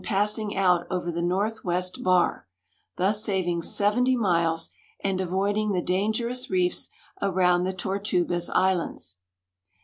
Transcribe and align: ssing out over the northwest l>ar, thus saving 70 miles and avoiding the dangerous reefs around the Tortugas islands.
ssing 0.03 0.57
out 0.57 0.87
over 0.89 1.11
the 1.11 1.21
northwest 1.21 1.99
l>ar, 2.01 2.47
thus 2.97 3.23
saving 3.23 3.61
70 3.61 4.15
miles 4.15 4.71
and 5.03 5.21
avoiding 5.21 5.73
the 5.73 5.81
dangerous 5.83 6.49
reefs 6.49 6.89
around 7.21 7.65
the 7.65 7.71
Tortugas 7.73 8.49
islands. 8.49 9.17